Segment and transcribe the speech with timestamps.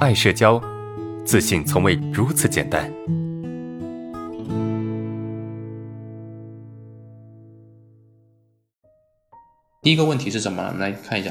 [0.00, 0.58] 爱社交，
[1.26, 2.90] 自信从未如此简单。
[9.82, 10.74] 第一个问题是什么？
[10.78, 11.30] 来看一下。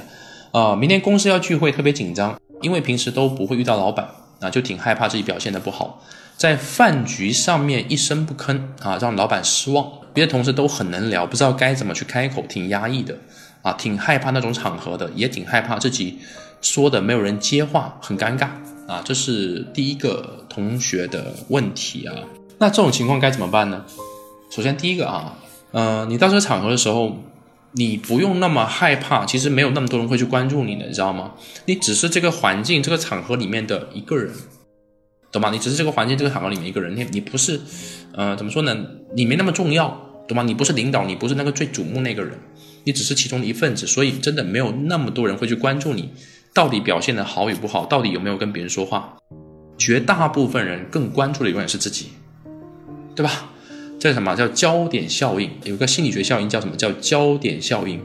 [0.52, 4.08] 呃，明天公司要聚会，特别紧张，因为平时都不会遇到老板，
[4.40, 6.04] 啊，就挺害怕自己表现的不好，
[6.38, 9.92] 在饭局上面一声不吭啊，让老板失望。
[10.14, 13.18] 别的同事都很能聊，不知道该怎么去开口，挺压抑的
[13.74, 16.20] 挺害怕那种场合的，也挺害怕自己
[16.62, 18.48] 说的没有人接话，很尴尬
[18.88, 19.02] 啊。
[19.04, 22.16] 这是第一个同学的问题啊。
[22.58, 23.86] 那这种情况该怎么办呢？
[24.52, 25.38] 首先第一个啊，
[25.72, 27.18] 呃，你到这个场合的时候。
[27.74, 31.34] 你不用那么害怕，其实没有那么多人会去关注你的，你知道吗？
[31.66, 34.34] 你只是这个环境、这个场合里面的一个人，
[35.32, 35.52] 懂吗？
[35.52, 37.62] 你只是这个环境、这个场合里面一个人，你你不是，
[38.14, 38.76] 呃，怎么说呢？
[39.14, 39.96] 你没那么重要，
[40.30, 40.44] 懂吗？
[40.44, 42.40] 你不是领导，你不是那个最瞩目那个人，
[42.86, 46.12] 你只是其中的一份子，所以真的没有那么多人会去关注你
[46.54, 49.18] 到底表现的好与不好，到底有没有跟别人说话。
[49.78, 52.08] 绝大部分人更关注的永远是自己，
[53.16, 53.50] 对吧？
[54.00, 55.50] 这什么叫焦点效应？
[55.64, 58.02] 有个心理学效应叫什么叫焦点效应？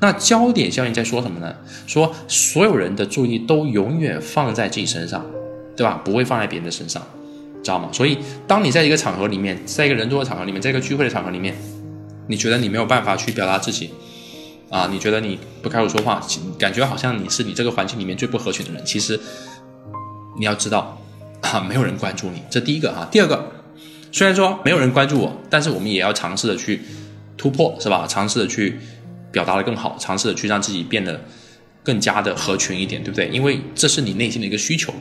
[0.00, 1.54] 那焦点效应在说什么呢？
[1.86, 5.24] 说所有人的注意都永远放在自己身上，
[5.74, 6.00] 对吧？
[6.04, 7.06] 不会放在别人的身上，
[7.66, 7.88] 知道吗？
[7.92, 11.54] 所以当你在一个场合里面，在一个人多的场合里面，在一个聚会的场合里面，
[12.28, 13.90] 你觉得你没有办法去表达自己
[14.70, 14.88] 啊？
[14.90, 16.24] 你觉得你不开口说话，
[16.56, 18.82] 感觉好像你是你这个环境里面最不合群的人。
[18.84, 19.18] 其实
[20.38, 20.96] 你要知道
[21.40, 23.08] 啊，没有人关注你，这第一个啊。
[23.10, 23.52] 第二个。
[24.12, 26.80] 虽然说没有人关注我，但是我们也要尝试的去
[27.36, 28.06] 突破，是吧？
[28.08, 28.78] 尝试的去
[29.30, 31.20] 表达的更好，尝试的去让自己变得
[31.82, 33.28] 更加的合群一点，对不对？
[33.28, 34.94] 因为这是你内心的一个需求。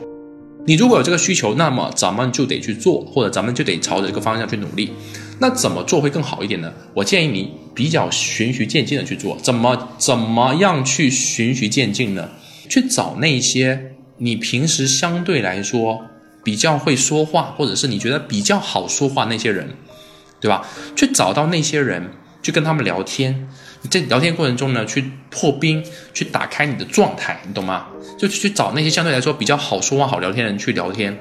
[0.65, 4.91] 你如果有这个需求，那么咱们就得去做，或者咱们就得朝着这个方向去努力。
[5.39, 6.73] 那怎么做会更好一点呢？
[6.93, 9.37] 我建议你比较循序渐进的去做。
[9.41, 12.29] 怎么怎么样去循序渐进呢？
[12.67, 16.05] 去找那些你平时相对来说。
[16.43, 19.67] 比较会说话，或者是你觉得比较好说话那些人，
[20.39, 20.63] 对吧？
[20.95, 22.11] 去找到那些人，
[22.45, 23.49] 去跟他们聊天。
[23.81, 25.83] 你在聊天过程中呢，去破冰，
[26.13, 27.87] 去打开你的状态，你懂吗？
[28.19, 31.17] 就去找那些相对来说比较好说话、好聊天的人去聊天，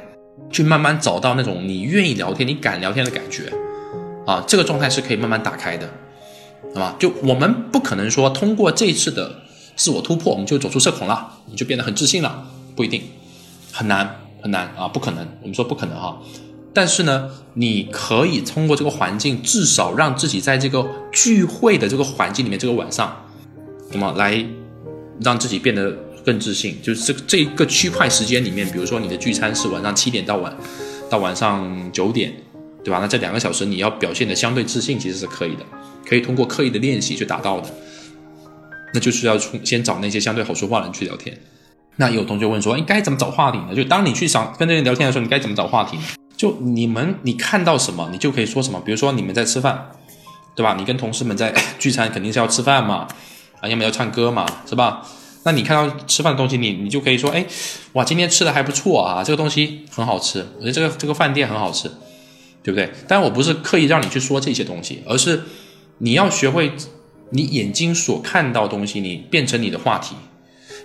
[0.50, 3.50] 去慢慢找到那种你愿意聊天、你敢聊天的感觉。
[4.26, 5.88] 啊，这个状态是可以慢慢打开的，
[6.74, 6.94] 好吧？
[6.98, 9.34] 就我们不可能说通过这次的
[9.76, 12.46] 自我突破，我们就走出社恐了，你就变得很自信了，
[12.76, 13.02] 不一定，
[13.72, 14.20] 很难。
[14.42, 15.26] 很难啊，不可能。
[15.40, 16.18] 我们说不可能哈，
[16.74, 23.24] 但是呢，你可以通过这个环境，至少让自己在这个聚会的这个环境里面，这个晚上，
[23.92, 24.44] 那么来
[25.20, 25.92] 让自己变得
[26.24, 26.76] 更自信。
[26.82, 30.52] 就是这这一个区块时间里面，比如说你的聚餐是晚上七点到晚
[31.08, 32.32] 到晚上九点，
[32.82, 32.98] 对吧？
[33.00, 35.64] 那这两个小时你要表现的相对自信，其实是可以的，
[36.04, 37.70] 可以通过刻意的练习去达到的。
[38.92, 41.36] 那就是要从先找那些相对好说话的人去聊天。
[41.96, 43.74] 那有同学问说：“哎，该怎么找话题呢？
[43.76, 46.02] 就当你去想跟这些人聊天的时候，你该怎么找话题呢？
[46.44, 48.78] 就你们你看到什么，你就可以说什么。
[48.84, 49.92] 比如说你们在吃饭，
[50.54, 50.76] 对吧？
[50.78, 53.08] 你跟同事们在 聚餐，肯定是要吃饭嘛，
[53.60, 55.02] 啊，要么要唱歌嘛，是吧？
[55.44, 57.46] 那你看到吃饭的东西，你你就可以说：哎，
[57.94, 61.90] 哇，今天吃的还不错啊，这个东西很好吃，我觉得这个这个饭店很好吃，
[62.62, 62.92] 对不对？
[63.08, 65.44] 但我不是刻意让你去说这些东西，而是
[65.98, 66.72] 你要学会
[67.30, 70.14] 你眼睛所看到东西，你变成你的话题。”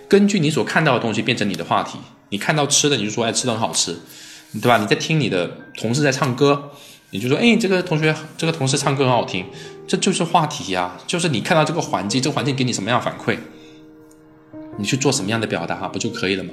[0.08, 1.98] 根据你所看到的东西变成你的话题，
[2.30, 3.96] 你看到吃的你就说哎吃的很好吃，
[4.54, 4.78] 对吧？
[4.78, 6.70] 你在听你的同事在唱歌，
[7.10, 9.44] 你就说哎这个同学这个同事唱歌很好听，
[9.86, 13.36] 这就是话题呀，就是你看到这个环境，这个环境给你什么样反馈，
[14.78, 16.50] 你去做什么样的表达不就可以了吗？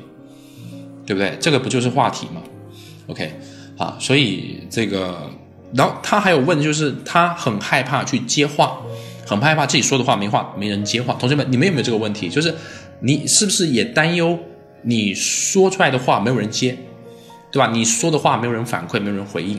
[1.06, 1.38] 对不对？
[1.40, 2.42] 这个不就是话题吗
[3.08, 3.34] ？OK，
[3.78, 5.32] 好，所以这个，
[5.74, 8.80] 然后他还有问，就是他很害怕去接话，
[9.26, 11.14] 很害怕自己说的话没话没人接话。
[11.16, 12.30] 同学们，你们有没有这个问题？
[12.30, 12.54] 就是。
[13.00, 14.40] 你是不是也担忧
[14.82, 16.76] 你说出来的话没有人接，
[17.58, 17.72] 对吧？
[17.74, 19.58] 你说的话没有人反馈，没有人回应，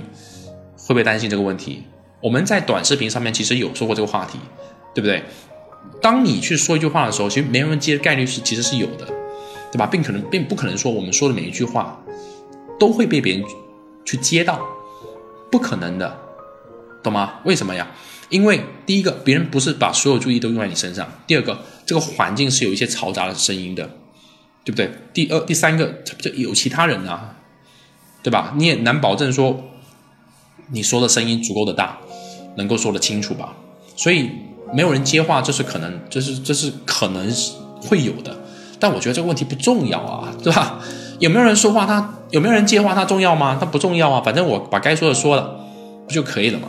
[0.76, 1.82] 会不会担心这个问题？
[2.22, 4.38] 我们在短视频上面其实有说过这个话题，
[4.94, 5.24] 对不对？
[6.00, 9.04] 当你去说一句话的时候，其实没人接的概率是其实是有的，
[9.72, 9.84] 对吧？
[9.86, 12.00] 并可能并不可能说我们说的每一句话
[12.78, 13.44] 都会被别人
[14.04, 14.64] 去接到，
[15.50, 16.16] 不可能的，
[17.02, 17.40] 懂吗？
[17.44, 17.88] 为什么呀？
[18.28, 23.90] 因为第一个，别人不是把所有注意都用在你身上；第二个，这个环境是有一些嘈杂的声音的，
[24.62, 24.88] 对不对？
[25.12, 25.86] 第二、第三个，
[26.16, 27.34] 这有其他人啊，
[28.28, 28.52] 对吧？
[28.58, 29.58] 你也难保证说
[30.70, 31.96] 你说的声音足够的大，
[32.56, 33.54] 能够说得清楚吧？
[33.96, 34.30] 所以
[34.74, 37.26] 没有人接话，这是可能，这是这是可能
[37.80, 38.36] 会有的。
[38.78, 40.78] 但我觉得这个问题不重要啊，对吧？
[41.20, 43.56] 有没有人说话，他有没有人接话，他重要吗？
[43.58, 45.58] 他不重要啊，反正我把该说的说了，
[46.06, 46.68] 不就可以了吗？